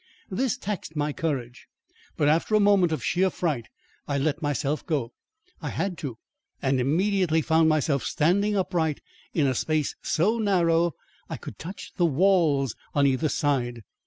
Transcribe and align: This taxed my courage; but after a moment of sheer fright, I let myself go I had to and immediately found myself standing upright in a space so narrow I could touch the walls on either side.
This 0.31 0.57
taxed 0.57 0.95
my 0.95 1.13
courage; 1.13 1.67
but 2.17 2.27
after 2.27 2.55
a 2.55 2.59
moment 2.59 2.91
of 2.91 3.03
sheer 3.03 3.29
fright, 3.29 3.67
I 4.07 4.17
let 4.17 4.41
myself 4.41 4.83
go 4.83 5.13
I 5.61 5.69
had 5.69 5.95
to 5.99 6.17
and 6.59 6.79
immediately 6.79 7.43
found 7.43 7.69
myself 7.69 8.03
standing 8.03 8.55
upright 8.57 8.99
in 9.35 9.45
a 9.45 9.53
space 9.53 9.95
so 10.01 10.39
narrow 10.39 10.93
I 11.29 11.37
could 11.37 11.59
touch 11.59 11.91
the 11.97 12.07
walls 12.07 12.73
on 12.95 13.05
either 13.05 13.29
side. 13.29 13.83